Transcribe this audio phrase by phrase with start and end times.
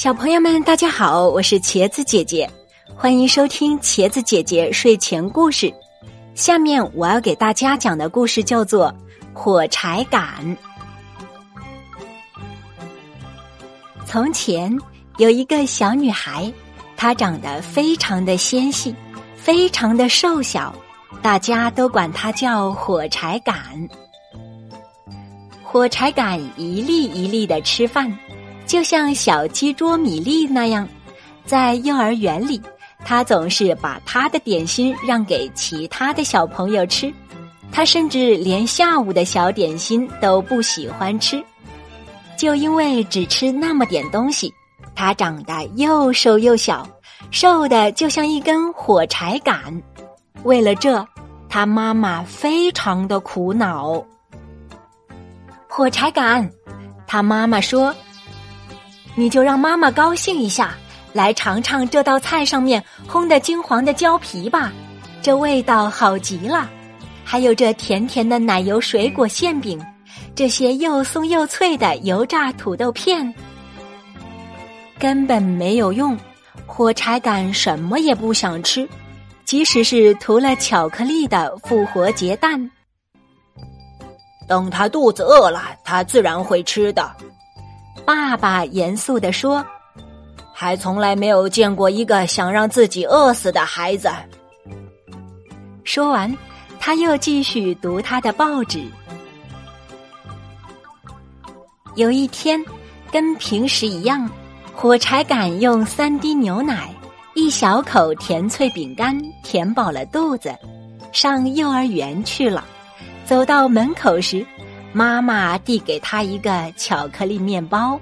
[0.00, 2.48] 小朋友们，大家好，我是茄子姐姐，
[2.96, 5.70] 欢迎收听茄子姐姐睡前故事。
[6.34, 8.90] 下面我要给大家讲的故事叫做
[9.38, 10.24] 《火柴杆》。
[14.06, 14.74] 从前
[15.18, 16.50] 有一个小女孩，
[16.96, 18.96] 她长得非常的纤细，
[19.36, 20.74] 非常的瘦小，
[21.20, 23.54] 大家都管她叫火柴杆。
[25.62, 28.10] 火柴杆一粒一粒的吃饭。
[28.70, 30.88] 就像小鸡啄米粒那样，
[31.44, 32.62] 在幼儿园里，
[33.04, 37.12] 他总是把他的点心让给其他的小朋友吃。
[37.72, 41.42] 他甚至连下午的小点心都不喜欢吃，
[42.36, 44.54] 就因为只吃那么点东西，
[44.94, 46.88] 他长得又瘦又小，
[47.32, 49.82] 瘦的就像一根火柴杆。
[50.44, 51.04] 为了这，
[51.48, 54.00] 他妈妈非常的苦恼。
[55.66, 56.48] 火柴杆，
[57.04, 57.92] 他妈妈说。
[59.14, 60.74] 你就让妈妈高兴一下，
[61.12, 64.72] 来尝尝这道菜上面烘的金黄的胶皮吧，
[65.20, 66.70] 这味道好极了。
[67.24, 69.80] 还有这甜甜的奶油水果馅饼，
[70.34, 73.32] 这些又松又脆的油炸土豆片，
[74.98, 76.18] 根本没有用。
[76.66, 78.88] 火柴杆什么也不想吃，
[79.44, 82.70] 即使是涂了巧克力的复活节蛋。
[84.48, 87.12] 等他肚子饿了，他自然会吃的。
[88.04, 89.64] 爸爸严肃地说
[90.52, 94.08] ：“还从来没有见过一个想让自己饿死的孩子。”
[95.84, 96.36] 说完，
[96.78, 98.82] 他又继续读他的报纸。
[101.96, 102.64] 有一天，
[103.10, 104.28] 跟平时一样，
[104.74, 106.94] 火柴杆用三滴牛奶、
[107.34, 110.54] 一小口甜脆饼干填饱了肚子，
[111.12, 112.64] 上幼儿园去了。
[113.24, 114.44] 走到门口时，
[114.92, 117.98] 妈妈递给他一个巧克力面包，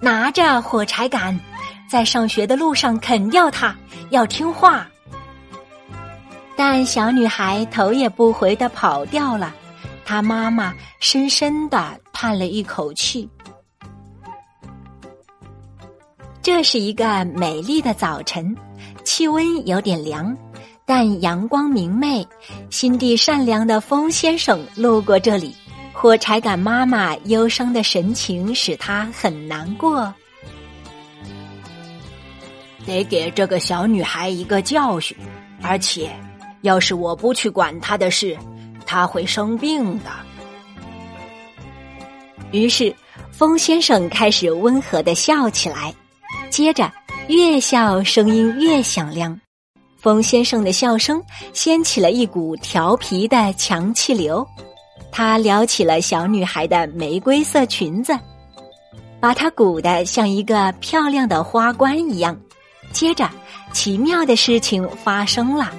[0.00, 1.38] 拿着火柴杆，
[1.88, 3.74] 在上学的路上啃掉它，
[4.10, 4.86] 要听话。
[6.56, 9.54] 但小女孩头也不回的跑掉了，
[10.04, 13.28] 她妈妈深深的叹了一口气。
[16.42, 18.56] 这是一个美丽的早晨，
[19.04, 20.36] 气温有点凉。
[20.84, 22.26] 但阳光明媚，
[22.70, 25.54] 心地善良的风先生路过这里，
[25.92, 30.12] 火柴杆妈妈忧伤的神情使他很难过。
[32.84, 35.16] 得给这个小女孩一个教训，
[35.62, 36.10] 而且，
[36.62, 38.36] 要是我不去管她的事，
[38.84, 40.10] 她会生病的。
[42.50, 42.94] 于是，
[43.30, 45.94] 风先生开始温和的笑起来，
[46.50, 46.90] 接着
[47.28, 49.40] 越笑声音越响亮。
[50.02, 54.44] 风先生的笑声掀起了一股调皮的强气流，
[55.12, 58.18] 他撩起了小女孩的玫瑰色裙子，
[59.20, 62.36] 把它鼓得像一个漂亮的花冠一样。
[62.90, 63.30] 接着，
[63.72, 65.70] 奇妙的事情发生了，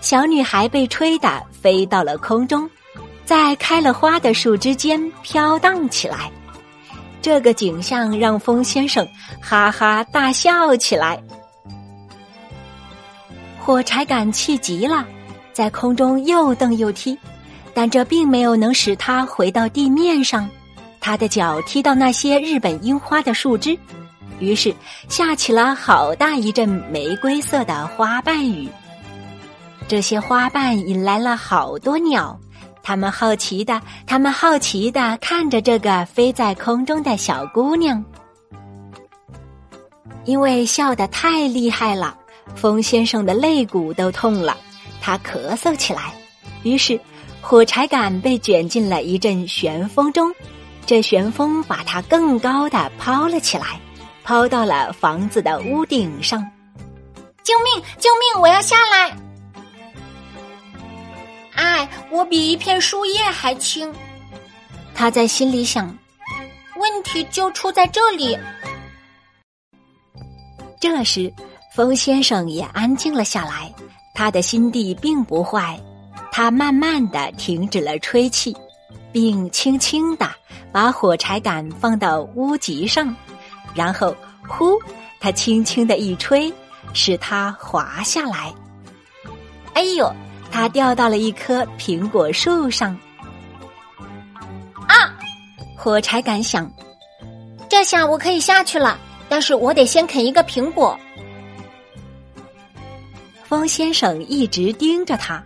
[0.00, 2.68] 小女孩被吹得飞到了空中，
[3.24, 6.28] 在开了花的树枝间飘荡起来。
[7.22, 9.06] 这个景象让风先生
[9.40, 11.22] 哈哈大笑起来。
[13.62, 15.06] 火柴杆气急了，
[15.52, 17.16] 在空中又蹬又踢，
[17.72, 20.48] 但这并没有能使它回到地面上。
[20.98, 23.78] 他的脚踢到那些日本樱花的树枝，
[24.38, 24.74] 于是
[25.08, 28.68] 下起了好大一阵玫瑰色的花瓣雨。
[29.88, 32.38] 这些花瓣引来了好多鸟，
[32.82, 38.04] 它们好奇的，它们好奇的看着这个飞在空中的小姑娘，
[40.24, 42.16] 因为笑得太厉害了。
[42.56, 44.56] 风先生的肋骨都痛了，
[45.00, 46.12] 他咳嗽起来。
[46.62, 47.00] 于是，
[47.40, 50.30] 火柴杆被卷进了一阵旋风中，
[50.84, 53.80] 这旋风把它更高的抛了起来，
[54.22, 56.46] 抛到了房子的屋顶上。
[57.42, 57.82] 救命！
[57.98, 58.42] 救命！
[58.42, 59.16] 我要下来！
[61.54, 63.92] 哎，我比一片树叶还轻。
[64.94, 65.96] 他在心里想，
[66.76, 68.38] 问题就出在这里。
[70.78, 71.32] 这时。
[71.72, 73.72] 风先生也安静了下来，
[74.12, 75.78] 他的心地并不坏，
[76.32, 78.56] 他慢慢的停止了吹气，
[79.12, 80.28] 并轻轻的
[80.72, 83.14] 把火柴杆放到屋脊上，
[83.72, 84.14] 然后
[84.48, 84.76] 呼，
[85.20, 86.52] 他轻轻的一吹，
[86.92, 88.52] 使它滑下来。
[89.74, 90.12] 哎呦，
[90.50, 92.98] 它掉到了一棵苹果树上。
[94.88, 95.16] 啊！
[95.76, 96.68] 火柴杆想，
[97.68, 100.98] 这下我可以下去了，但是我得先啃一个苹果。
[103.50, 105.42] 风先生一直盯着他。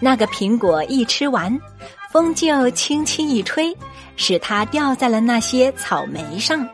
[0.00, 1.60] 那个苹果一吃完，
[2.10, 3.76] 风就轻轻一吹，
[4.16, 6.66] 使它掉在了那些草莓上。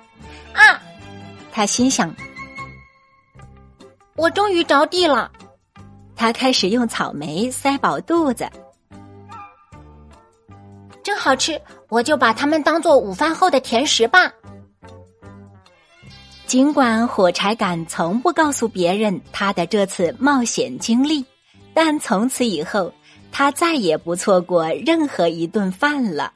[0.53, 0.81] 啊！
[1.51, 2.15] 他心想
[4.15, 5.29] ：“我终于着地了。”
[6.15, 8.49] 他开始用草莓塞饱肚子，
[11.03, 11.61] 真好吃！
[11.89, 14.33] 我就把它们当做午饭后的甜食吧。
[16.49, 21.23] 尽管火柴杆从不告诉别人他的这次冒险经历，
[21.75, 22.91] 但从此以后，
[23.31, 26.33] 他再也不错过任何一顿饭了。